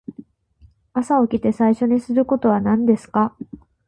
[0.93, 3.35] 朝起きて最初にすることは何ですか。